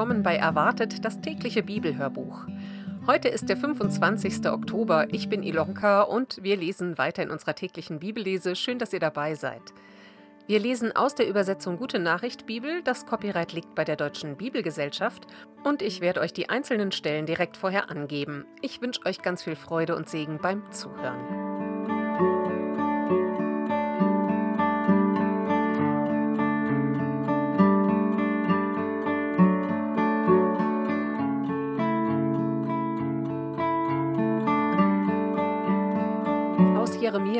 [0.00, 2.46] willkommen bei Erwartet, das tägliche Bibelhörbuch.
[3.06, 4.46] Heute ist der 25.
[4.50, 8.56] Oktober, ich bin Ilonka und wir lesen weiter in unserer täglichen Bibellese.
[8.56, 9.60] Schön, dass ihr dabei seid.
[10.46, 15.26] Wir lesen aus der Übersetzung Gute Nachricht Bibel, das Copyright liegt bei der Deutschen Bibelgesellschaft
[15.64, 18.46] und ich werde euch die einzelnen Stellen direkt vorher angeben.
[18.62, 21.49] Ich wünsche euch ganz viel Freude und Segen beim Zuhören.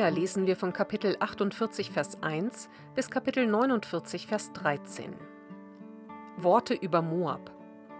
[0.01, 5.13] Jeremia lesen wir von Kapitel 48, Vers 1 bis Kapitel 49, Vers 13.
[6.37, 7.51] Worte über Moab.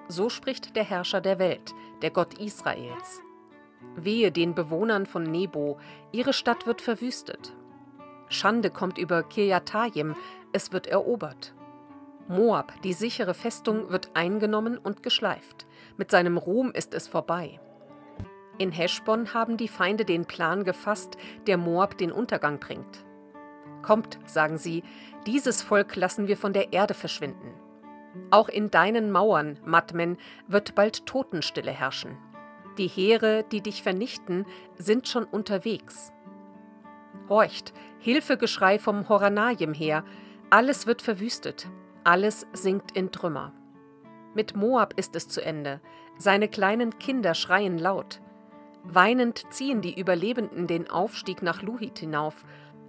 [0.07, 3.21] So spricht der Herrscher der Welt, der Gott Israels.
[3.95, 5.77] Wehe den Bewohnern von Nebo,
[6.11, 7.53] ihre Stadt wird verwüstet.
[8.29, 10.15] Schande kommt über Kirjatayim,
[10.53, 11.53] es wird erobert.
[12.27, 15.67] Moab, die sichere Festung, wird eingenommen und geschleift.
[15.97, 17.59] Mit seinem Ruhm ist es vorbei.
[18.57, 23.05] In Heschbon haben die Feinde den Plan gefasst, der Moab den Untergang bringt.
[23.81, 24.83] Kommt, sagen sie,
[25.25, 27.53] dieses Volk lassen wir von der Erde verschwinden.
[28.29, 32.17] Auch in deinen Mauern, Madmen, wird bald Totenstille herrschen.
[32.77, 34.45] Die Heere, die dich vernichten,
[34.77, 36.13] sind schon unterwegs.
[37.29, 40.03] Horcht, Hilfegeschrei vom Horanayim her,
[40.49, 41.69] alles wird verwüstet,
[42.03, 43.53] alles sinkt in Trümmer.
[44.33, 45.81] Mit Moab ist es zu Ende,
[46.17, 48.21] seine kleinen Kinder schreien laut,
[48.83, 52.45] Weinend ziehen die Überlebenden den Aufstieg nach Luhit hinauf.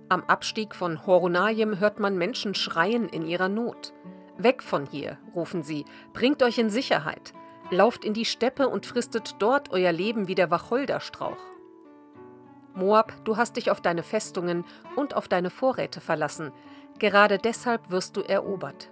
[0.09, 3.93] Am Abstieg von Horonayim hört man Menschen schreien in ihrer Not.
[4.39, 7.33] Weg von hier, rufen sie, bringt euch in Sicherheit.
[7.71, 11.39] Lauft in die Steppe und fristet dort euer Leben wie der Wacholderstrauch.
[12.75, 14.65] Moab, du hast dich auf deine Festungen
[14.97, 16.53] und auf deine Vorräte verlassen.
[16.99, 18.91] Gerade deshalb wirst du erobert.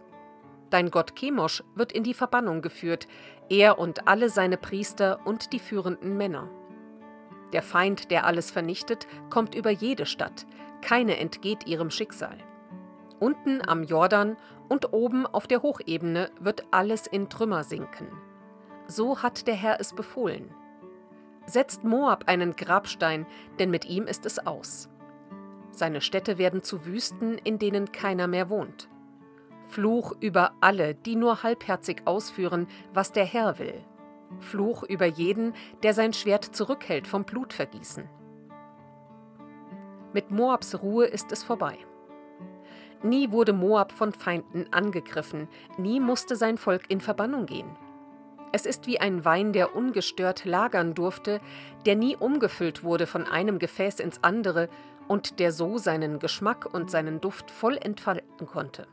[0.68, 3.08] Dein Gott Chemosh wird in die Verbannung geführt,
[3.48, 6.48] er und alle seine Priester und die führenden Männer.
[7.52, 10.46] Der Feind, der alles vernichtet, kommt über jede Stadt,
[10.82, 12.38] keine entgeht ihrem Schicksal.
[13.18, 14.36] Unten am Jordan
[14.68, 18.08] und oben auf der Hochebene wird alles in Trümmer sinken.
[18.86, 20.54] So hat der Herr es befohlen.
[21.46, 23.26] Setzt Moab einen Grabstein,
[23.58, 24.88] denn mit ihm ist es aus.
[25.70, 28.88] Seine Städte werden zu Wüsten, in denen keiner mehr wohnt.
[29.68, 33.84] Fluch über alle, die nur halbherzig ausführen, was der Herr will.
[34.38, 38.08] Fluch über jeden, der sein Schwert zurückhält vom Blutvergießen.
[40.12, 41.76] Mit Moabs Ruhe ist es vorbei.
[43.02, 45.48] Nie wurde Moab von Feinden angegriffen,
[45.78, 47.76] nie musste sein Volk in Verbannung gehen.
[48.52, 51.40] Es ist wie ein Wein, der ungestört lagern durfte,
[51.86, 54.68] der nie umgefüllt wurde von einem Gefäß ins andere
[55.06, 58.86] und der so seinen Geschmack und seinen Duft voll entfalten konnte.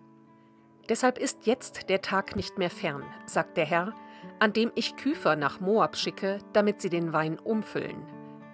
[0.90, 3.94] Deshalb ist jetzt der Tag nicht mehr fern, sagt der Herr,
[4.40, 8.06] an dem ich Küfer nach Moab schicke, damit sie den Wein umfüllen.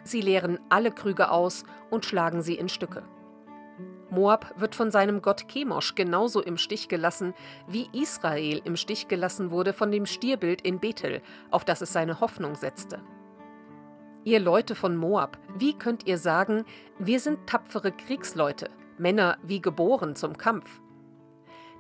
[0.04, 3.04] Sie leeren alle Krüge aus und schlagen sie in Stücke.
[4.10, 7.34] Moab wird von seinem Gott Chemosh genauso im Stich gelassen,
[7.68, 12.20] wie Israel im Stich gelassen wurde von dem Stierbild in Bethel, auf das es seine
[12.20, 13.02] Hoffnung setzte.
[14.24, 16.64] Ihr Leute von Moab, wie könnt ihr sagen,
[17.00, 20.83] wir sind tapfere Kriegsleute, Männer wie geboren zum Kampf?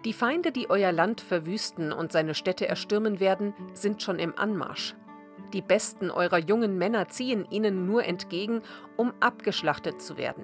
[0.06, 4.96] Die Feinde, die euer Land verwüsten und seine Städte erstürmen werden, sind schon im Anmarsch.
[5.54, 8.62] Die besten eurer jungen Männer ziehen ihnen nur entgegen,
[8.98, 10.44] um abgeschlachtet zu werden.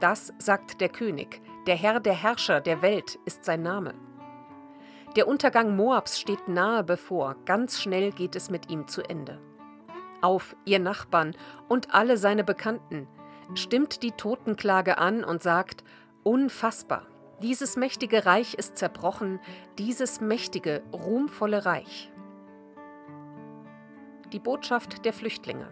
[0.00, 3.94] Das sagt der König, der Herr der Herrscher der Welt ist sein Name.
[5.16, 9.38] Der Untergang Moabs steht nahe bevor, ganz schnell geht es mit ihm zu Ende.
[10.22, 11.36] Auf, ihr Nachbarn
[11.68, 13.06] und alle seine Bekannten,
[13.54, 15.84] stimmt die Totenklage an und sagt,
[16.24, 17.06] unfassbar,
[17.42, 19.40] dieses mächtige Reich ist zerbrochen,
[19.78, 22.10] dieses mächtige, ruhmvolle Reich.
[24.32, 25.68] Die Botschaft der Flüchtlinge.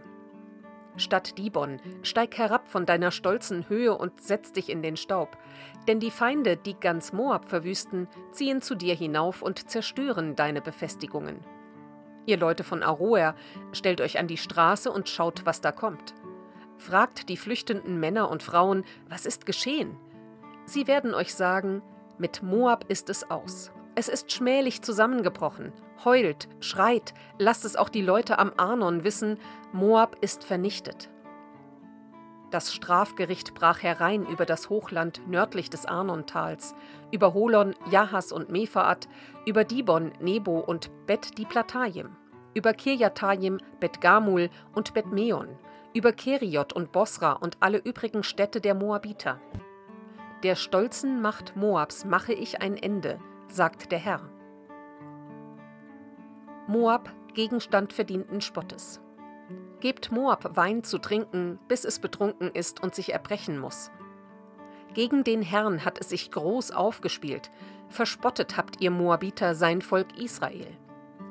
[0.96, 5.38] Stadt Dibon, steig herab von deiner stolzen Höhe und setz dich in den Staub,
[5.88, 11.40] denn die Feinde, die ganz Moab verwüsten, ziehen zu dir hinauf und zerstören deine Befestigungen.
[12.26, 13.34] Ihr Leute von Aroer,
[13.72, 16.14] stellt euch an die Straße und schaut, was da kommt.
[16.76, 19.96] Fragt die flüchtenden Männer und Frauen, was ist geschehen?
[20.72, 21.82] Sie werden euch sagen,
[22.16, 23.72] mit Moab ist es aus.
[23.94, 25.70] Es ist schmählich zusammengebrochen.
[26.02, 29.38] Heult, schreit, lasst es auch die Leute am Arnon wissen,
[29.74, 31.10] Moab ist vernichtet.
[32.50, 36.74] Das Strafgericht brach herein über das Hochland nördlich des Arnontals,
[37.10, 39.10] über Holon, Jahas und Mephaat,
[39.44, 42.16] über Dibon, Nebo und Bet Diplatayim,
[42.54, 45.48] über Kirjatayim, Bet Gamul und Bet Meon,
[45.92, 49.38] über Keriot und Bosra und alle übrigen Städte der Moabiter.
[50.42, 54.28] Der stolzen Macht Moabs mache ich ein Ende, sagt der Herr.
[56.66, 59.00] Moab, Gegenstand verdienten Spottes.
[59.78, 63.92] Gebt Moab Wein zu trinken, bis es betrunken ist und sich erbrechen muss.
[64.94, 67.52] Gegen den Herrn hat es sich groß aufgespielt,
[67.88, 70.76] verspottet habt ihr Moabiter sein Volk Israel.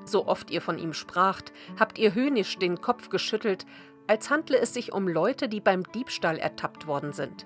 [0.05, 3.65] So oft ihr von ihm spracht, habt ihr höhnisch den Kopf geschüttelt,
[4.07, 7.45] als handle es sich um Leute, die beim Diebstahl ertappt worden sind.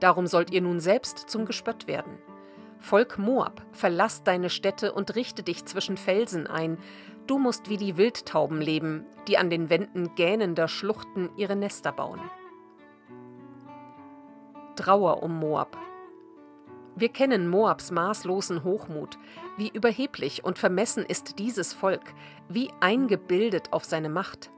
[0.00, 2.18] Darum sollt ihr nun selbst zum Gespött werden.
[2.78, 6.78] Volk Moab, verlass deine Städte und richte dich zwischen Felsen ein.
[7.26, 12.20] Du musst wie die Wildtauben leben, die an den Wänden gähnender Schluchten ihre Nester bauen.
[14.76, 15.76] Trauer um Moab.
[16.96, 19.18] Wir kennen Moabs maßlosen Hochmut.
[19.58, 22.14] Wie überheblich und vermessen ist dieses Volk,
[22.48, 24.50] wie eingebildet auf seine Macht.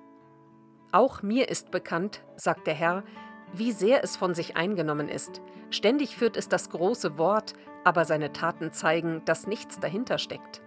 [0.92, 3.02] Auch mir ist bekannt, sagt der Herr,
[3.52, 5.40] wie sehr es von sich eingenommen ist.
[5.70, 7.54] Ständig führt es das große Wort,
[7.84, 10.62] aber seine Taten zeigen, dass nichts dahinter steckt.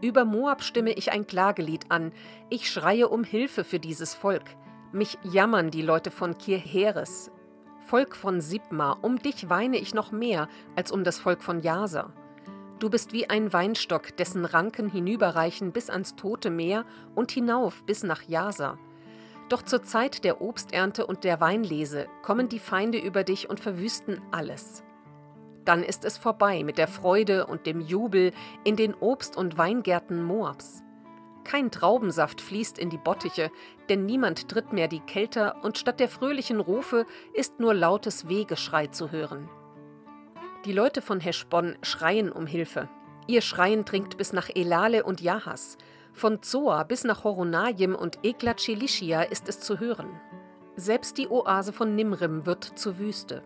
[0.00, 2.12] Über Moab stimme ich ein Klagelied an.
[2.50, 4.44] Ich schreie um Hilfe für dieses Volk.
[4.92, 7.30] Mich jammern die Leute von Kirheres.
[7.86, 12.12] Volk von Sibma, um dich weine ich noch mehr als um das Volk von Jasa.
[12.78, 16.84] Du bist wie ein Weinstock, dessen Ranken hinüberreichen bis ans tote Meer
[17.14, 18.76] und hinauf bis nach Jasa.
[19.52, 24.18] Doch zur Zeit der Obsternte und der Weinlese kommen die Feinde über dich und verwüsten
[24.30, 24.82] alles.
[25.66, 28.32] Dann ist es vorbei mit der Freude und dem Jubel
[28.64, 30.82] in den Obst- und Weingärten Moabs.
[31.44, 33.50] Kein Traubensaft fließt in die Bottiche,
[33.90, 38.86] denn niemand tritt mehr die Kelter und statt der fröhlichen Rufe ist nur lautes Wehgeschrei
[38.86, 39.50] zu hören.
[40.64, 42.88] Die Leute von Heschbon schreien um Hilfe.
[43.26, 45.76] Ihr Schreien dringt bis nach Elale und Jahas.
[46.12, 50.20] Von Zoa bis nach Horonaim und Eklat Chelishia ist es zu hören.
[50.76, 53.42] Selbst die Oase von Nimrim wird zur Wüste.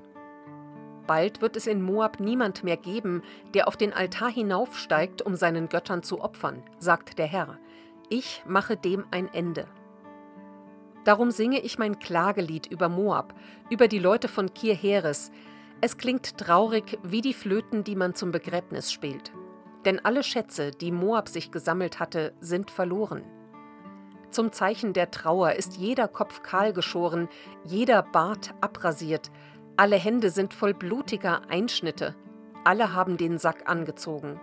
[1.06, 3.22] Bald wird es in Moab niemand mehr geben,
[3.54, 7.58] der auf den Altar hinaufsteigt, um seinen Göttern zu opfern, sagt der Herr.
[8.08, 9.66] Ich mache dem ein Ende.
[11.04, 13.34] Darum singe ich mein Klagelied über Moab,
[13.70, 15.30] über die Leute von Kirheres.
[15.80, 19.32] Es klingt traurig wie die Flöten, die man zum Begräbnis spielt.
[19.86, 23.22] Denn alle Schätze, die Moab sich gesammelt hatte, sind verloren.
[24.30, 27.28] Zum Zeichen der Trauer ist jeder Kopf kahl geschoren,
[27.64, 29.30] jeder Bart abrasiert,
[29.76, 32.16] alle Hände sind voll blutiger Einschnitte,
[32.64, 34.40] alle haben den Sack angezogen.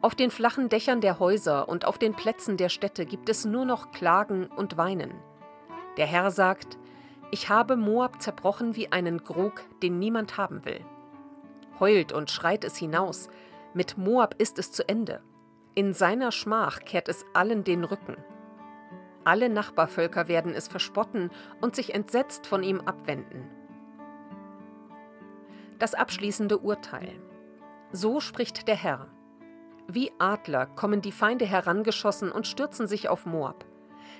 [0.00, 3.64] Auf den flachen Dächern der Häuser und auf den Plätzen der Städte gibt es nur
[3.64, 5.12] noch Klagen und Weinen.
[5.96, 6.78] Der Herr sagt,
[7.30, 10.80] ich habe Moab zerbrochen wie einen Grog, den niemand haben will.
[11.80, 13.28] Heult und schreit es hinaus,
[13.74, 15.22] mit Moab ist es zu Ende.
[15.74, 18.16] In seiner Schmach kehrt es allen den Rücken.
[19.24, 21.30] Alle Nachbarvölker werden es verspotten
[21.60, 23.50] und sich entsetzt von ihm abwenden
[25.78, 27.12] das abschließende Urteil.
[27.92, 29.08] So spricht der Herr.
[29.86, 33.64] Wie Adler kommen die Feinde herangeschossen und stürzen sich auf Moab.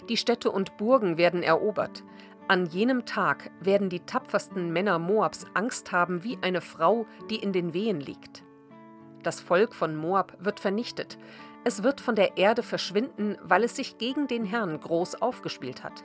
[0.09, 2.05] Die Städte und Burgen werden erobert.
[2.49, 7.53] An jenem Tag werden die tapfersten Männer Moabs Angst haben wie eine Frau, die in
[7.53, 8.44] den Wehen liegt.
[9.25, 11.17] Das Volk von Moab wird vernichtet.
[11.65, 16.05] Es wird von der Erde verschwinden, weil es sich gegen den Herrn groß aufgespielt hat.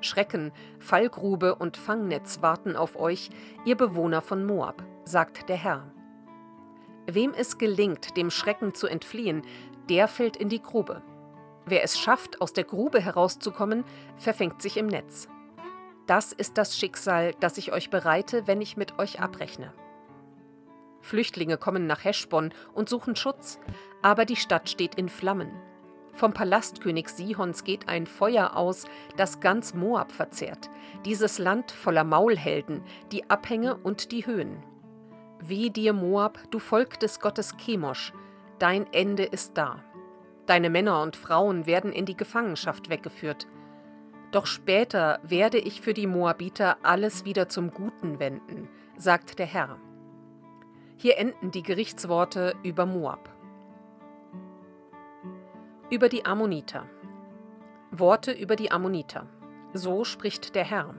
[0.00, 3.30] Schrecken, Fallgrube und Fangnetz warten auf euch,
[3.64, 5.92] ihr Bewohner von Moab, sagt der Herr.
[7.06, 9.42] Wem es gelingt, dem Schrecken zu entfliehen,
[9.88, 11.00] der fällt in die Grube.
[11.64, 13.84] Wer es schafft, aus der Grube herauszukommen,
[14.16, 15.28] verfängt sich im Netz.
[16.08, 19.72] Das ist das Schicksal, das ich euch bereite, wenn ich mit euch abrechne.
[21.02, 23.58] Flüchtlinge kommen nach Heschbon und suchen Schutz,
[24.00, 25.50] aber die Stadt steht in Flammen.
[26.14, 28.84] Vom Palastkönig Sihons geht ein Feuer aus,
[29.16, 30.70] das ganz Moab verzehrt,
[31.04, 34.62] dieses Land voller Maulhelden, die Abhänge und die Höhen.
[35.40, 38.12] Wie dir, Moab, du Volk des Gottes Chemosh,
[38.58, 39.82] dein Ende ist da.
[40.46, 43.46] Deine Männer und Frauen werden in die Gefangenschaft weggeführt.
[44.32, 49.78] Doch später werde ich für die Moabiter alles wieder zum Guten wenden, sagt der Herr.
[51.02, 53.28] Hier enden die Gerichtsworte über Moab
[55.90, 56.88] über die Ammoniter.
[57.90, 59.26] Worte über die Ammoniter.
[59.74, 60.94] So spricht der Herr.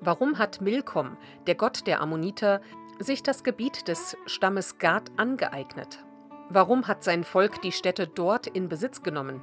[0.00, 1.16] Warum hat Milkom,
[1.48, 2.60] der Gott der Ammoniter,
[3.00, 6.04] sich das Gebiet des Stammes Gad angeeignet?
[6.48, 9.40] Warum hat sein Volk die Städte dort in Besitz genommen?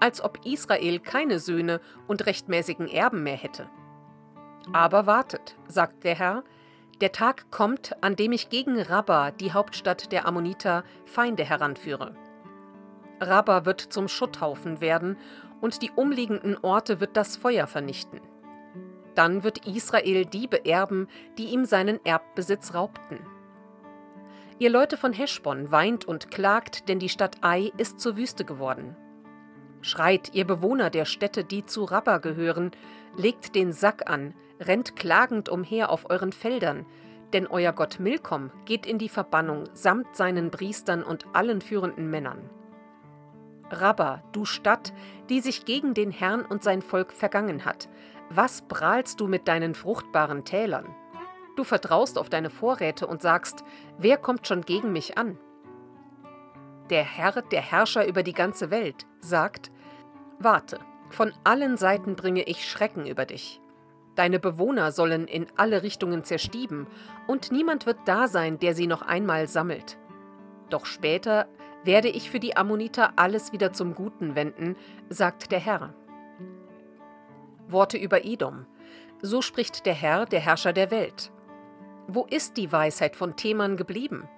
[0.00, 3.68] Als ob Israel keine Söhne und rechtmäßigen Erben mehr hätte.
[4.72, 6.44] Aber wartet, sagt der Herr,
[7.00, 12.14] der Tag kommt, an dem ich gegen Rabba, die Hauptstadt der Ammoniter, Feinde heranführe.
[13.20, 15.16] Rabba wird zum Schutthaufen werden
[15.60, 18.20] und die umliegenden Orte wird das Feuer vernichten.
[19.14, 23.18] Dann wird Israel die beerben, die ihm seinen Erbbesitz raubten.
[24.58, 28.96] Ihr Leute von Heschbon weint und klagt, denn die Stadt Ai ist zur Wüste geworden.
[29.82, 32.70] Schreit, ihr Bewohner der Städte, die zu Rabba gehören,
[33.16, 36.86] legt den Sack an, rennt klagend umher auf euren Feldern,
[37.32, 42.48] denn euer Gott Milkom geht in die Verbannung samt seinen Priestern und allen führenden Männern.
[43.70, 44.92] Rabba, du Stadt,
[45.28, 47.88] die sich gegen den Herrn und sein Volk vergangen hat,
[48.30, 50.94] was prahlst du mit deinen fruchtbaren Tälern?
[51.56, 53.64] Du vertraust auf deine Vorräte und sagst,
[53.98, 55.38] wer kommt schon gegen mich an?
[56.90, 59.72] Der Herr, der Herrscher über die ganze Welt, sagt,
[60.38, 60.78] Warte,
[61.10, 63.60] von allen Seiten bringe ich Schrecken über dich.
[64.16, 66.86] Deine Bewohner sollen in alle Richtungen zerstieben,
[67.26, 69.98] und niemand wird da sein, der sie noch einmal sammelt.
[70.70, 71.46] Doch später
[71.84, 74.74] werde ich für die Ammoniter alles wieder zum Guten wenden,
[75.08, 75.94] sagt der Herr.
[77.68, 78.66] Worte über Edom.
[79.22, 81.30] So spricht der Herr, der Herrscher der Welt.
[82.08, 84.28] Wo ist die Weisheit von Theman geblieben?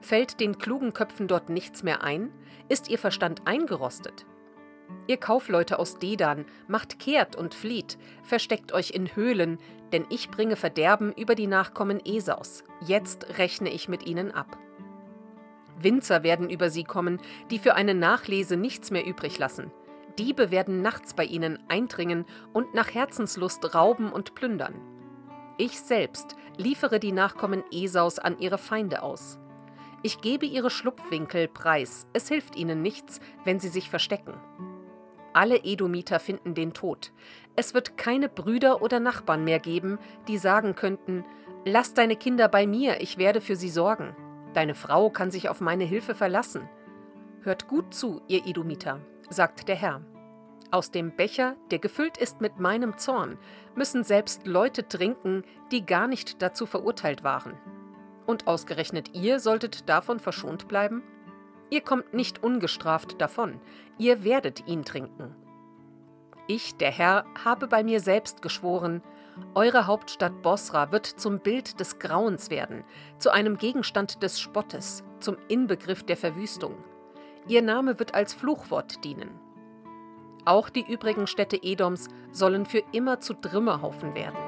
[0.00, 2.30] Fällt den klugen Köpfen dort nichts mehr ein?
[2.68, 4.26] Ist ihr Verstand eingerostet?
[5.06, 9.58] Ihr Kaufleute aus Dedan, macht kehrt und flieht, versteckt euch in Höhlen,
[9.92, 12.64] denn ich bringe Verderben über die Nachkommen Esaus.
[12.84, 14.58] Jetzt rechne ich mit ihnen ab.
[15.78, 19.70] Winzer werden über sie kommen, die für eine Nachlese nichts mehr übrig lassen.
[20.18, 24.74] Diebe werden nachts bei ihnen eindringen und nach Herzenslust rauben und plündern.
[25.58, 29.38] Ich selbst liefere die Nachkommen Esaus an ihre Feinde aus.
[30.02, 34.34] Ich gebe ihre Schlupfwinkel preis, es hilft ihnen nichts, wenn sie sich verstecken.
[35.36, 37.12] Alle Edomiter finden den Tod.
[37.56, 41.26] Es wird keine Brüder oder Nachbarn mehr geben, die sagen könnten,
[41.66, 44.16] Lass deine Kinder bei mir, ich werde für sie sorgen.
[44.54, 46.70] Deine Frau kann sich auf meine Hilfe verlassen.
[47.42, 50.00] Hört gut zu, ihr Edomiter, sagt der Herr.
[50.70, 53.36] Aus dem Becher, der gefüllt ist mit meinem Zorn,
[53.74, 57.58] müssen selbst Leute trinken, die gar nicht dazu verurteilt waren.
[58.24, 61.02] Und ausgerechnet ihr solltet davon verschont bleiben?
[61.70, 63.60] Ihr kommt nicht ungestraft davon,
[63.98, 65.34] ihr werdet ihn trinken.
[66.46, 69.02] Ich, der Herr, habe bei mir selbst geschworen,
[69.54, 72.84] eure Hauptstadt Bosra wird zum Bild des Grauens werden,
[73.18, 76.74] zu einem Gegenstand des Spottes, zum Inbegriff der Verwüstung.
[77.48, 79.30] Ihr Name wird als Fluchwort dienen.
[80.44, 84.38] Auch die übrigen Städte Edoms sollen für immer zu Trümmerhaufen werden.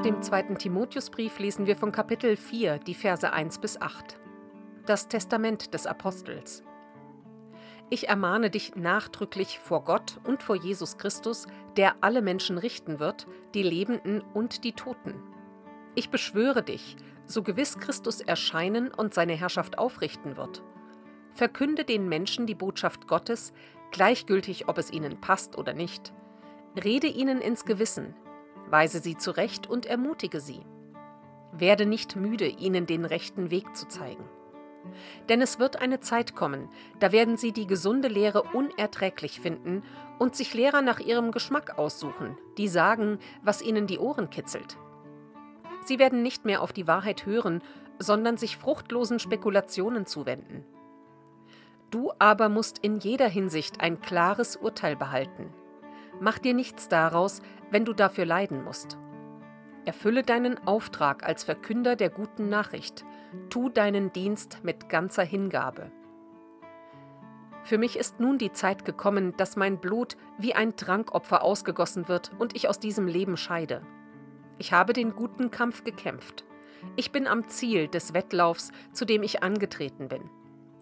[0.00, 4.18] Aus dem zweiten Timotheusbrief lesen wir von Kapitel 4 die Verse 1 bis 8.
[4.86, 6.64] Das Testament des Apostels.
[7.90, 13.26] Ich ermahne dich nachdrücklich vor Gott und vor Jesus Christus, der alle Menschen richten wird,
[13.52, 15.22] die Lebenden und die Toten.
[15.94, 20.62] Ich beschwöre dich, so gewiss Christus erscheinen und seine Herrschaft aufrichten wird.
[21.32, 23.52] Verkünde den Menschen die Botschaft Gottes,
[23.90, 26.14] gleichgültig ob es ihnen passt oder nicht.
[26.82, 28.14] Rede ihnen ins Gewissen,
[28.70, 30.60] weise sie zurecht und ermutige sie.
[31.52, 34.24] Werde nicht müde, ihnen den rechten Weg zu zeigen.
[35.28, 39.82] Denn es wird eine Zeit kommen, da werden sie die gesunde Lehre unerträglich finden
[40.18, 44.78] und sich Lehrer nach ihrem Geschmack aussuchen, die sagen, was ihnen die Ohren kitzelt.
[45.84, 47.62] Sie werden nicht mehr auf die Wahrheit hören,
[47.98, 50.64] sondern sich fruchtlosen Spekulationen zuwenden.
[51.90, 55.52] Du aber musst in jeder Hinsicht ein klares Urteil behalten.
[56.20, 58.98] Mach dir nichts daraus, wenn du dafür leiden musst.
[59.84, 63.04] Erfülle deinen Auftrag als Verkünder der guten Nachricht.
[63.48, 65.90] Tu deinen Dienst mit ganzer Hingabe.
[67.62, 72.32] Für mich ist nun die Zeit gekommen, dass mein Blut wie ein Trankopfer ausgegossen wird
[72.38, 73.82] und ich aus diesem Leben scheide.
[74.58, 76.44] Ich habe den guten Kampf gekämpft.
[76.96, 80.30] Ich bin am Ziel des Wettlaufs, zu dem ich angetreten bin.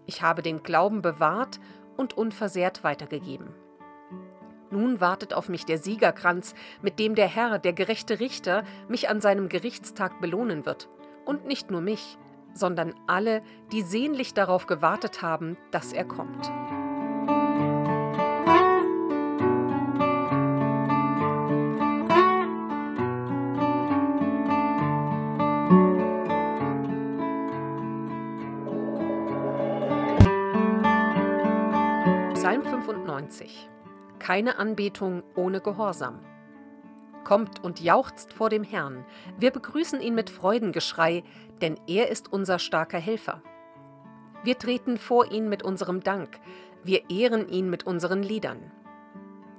[0.07, 1.61] Ich habe den Glauben bewahrt
[1.97, 3.49] und unversehrt weitergegeben.
[4.71, 9.21] Nun wartet auf mich der Siegerkranz, mit dem der Herr, der gerechte Richter, mich an
[9.21, 10.89] seinem Gerichtstag belohnen wird.
[11.25, 12.19] Und nicht nur mich,
[12.53, 16.51] sondern alle, die sehnlich darauf gewartet haben, dass er kommt.
[32.35, 33.69] Psalm 95
[34.29, 36.21] keine Anbetung ohne Gehorsam.
[37.25, 39.07] Kommt und jauchzt vor dem Herrn,
[39.39, 41.25] wir begrüßen ihn mit Freudengeschrei,
[41.63, 43.43] denn er ist unser starker Helfer.
[44.45, 46.39] Wir treten vor ihn mit unserem Dank,
[46.85, 48.71] wir ehren ihn mit unseren Liedern.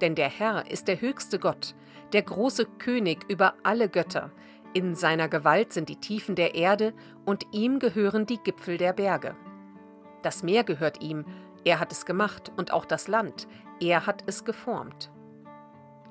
[0.02, 1.74] Denn der Herr ist der höchste Gott,
[2.14, 4.30] der große König über alle Götter,
[4.76, 6.94] In seiner Gewalt sind die Tiefen der Erde
[7.26, 9.36] und ihm gehören die Gipfel der Berge.
[10.22, 11.26] Das Meer gehört ihm,
[11.66, 13.48] er hat es gemacht und auch das Land,
[13.80, 15.12] er hat es geformt.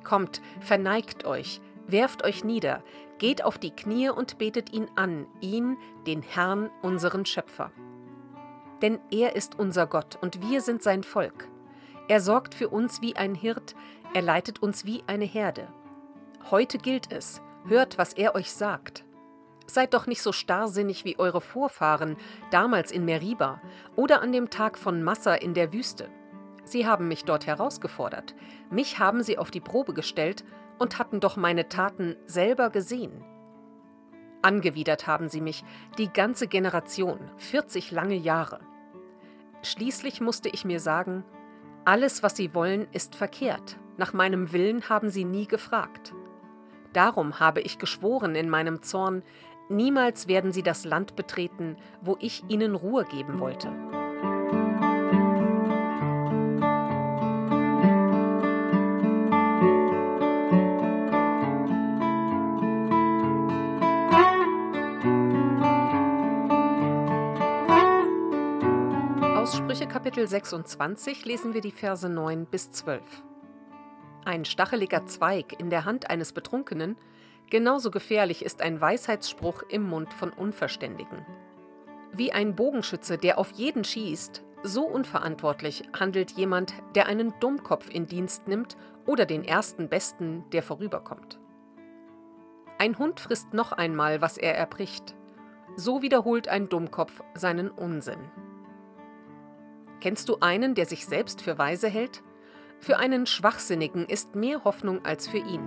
[0.05, 2.83] Kommt, verneigt euch, werft euch nieder,
[3.19, 7.71] geht auf die Knie und betet ihn an, ihn, den Herrn, unseren Schöpfer.
[8.81, 11.49] Denn er ist unser Gott und wir sind sein Volk.
[12.07, 13.75] Er sorgt für uns wie ein Hirt,
[14.15, 15.69] er leitet uns wie eine Herde.
[16.51, 19.05] Heute gilt es, hört, was er euch sagt.
[19.67, 22.17] Seid doch nicht so starrsinnig wie eure Vorfahren,
[22.51, 23.61] damals in Meriba
[23.97, 26.09] oder an dem Tag von Massa in der Wüste.
[26.69, 28.35] Sie haben mich dort herausgefordert,
[28.69, 30.45] mich haben sie auf die Probe gestellt
[30.79, 33.25] und hatten doch meine Taten selber gesehen.
[34.43, 35.65] Angewidert haben sie mich,
[35.97, 38.61] die ganze Generation, 40 lange Jahre.
[39.63, 41.25] Schließlich musste ich mir sagen,
[41.87, 43.79] alles, was sie wollen, ist verkehrt.
[43.97, 46.13] Nach meinem Willen haben sie nie gefragt.
[46.93, 49.23] Darum habe ich geschworen in meinem Zorn,
[49.71, 53.73] niemals werden sie das Land betreten, wo ich ihnen Ruhe geben wollte.
[69.79, 73.01] Sprüche Kapitel 26 lesen wir die Verse 9 bis 12.
[74.25, 76.97] Ein stacheliger Zweig in der Hand eines Betrunkenen,
[77.49, 81.25] genauso gefährlich ist ein Weisheitsspruch im Mund von Unverständigen.
[82.13, 88.07] Wie ein Bogenschütze, der auf jeden schießt, so unverantwortlich handelt jemand, der einen Dummkopf in
[88.07, 91.39] Dienst nimmt oder den ersten Besten, der vorüberkommt.
[92.79, 95.15] Ein Hund frisst noch einmal, was er erbricht.
[95.77, 98.19] So wiederholt ein Dummkopf seinen Unsinn.
[100.01, 102.23] Kennst du einen, der sich selbst für weise hält?
[102.79, 105.61] Für einen Schwachsinnigen ist mehr Hoffnung als für ihn.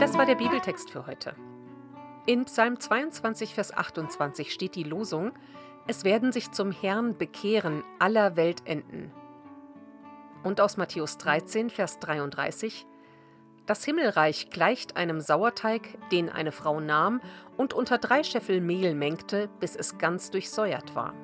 [0.00, 1.36] Das war der Bibeltext für heute.
[2.26, 5.30] In Psalm 22, Vers 28 steht die Losung,
[5.86, 9.12] es werden sich zum Herrn bekehren aller Weltenden.
[10.42, 12.86] Und aus Matthäus 13, Vers 33,
[13.66, 17.20] das Himmelreich gleicht einem Sauerteig, den eine Frau nahm
[17.56, 21.14] und unter drei Scheffel Mehl mengte, bis es ganz durchsäuert war.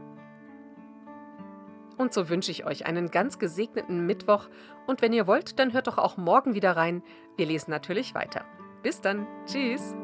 [1.99, 4.49] Und so wünsche ich euch einen ganz gesegneten Mittwoch
[4.89, 7.03] und wenn ihr wollt, dann hört doch auch morgen wieder rein.
[7.37, 8.45] Wir lesen natürlich weiter.
[8.83, 9.27] Bis dann.
[9.47, 9.95] Tschüss.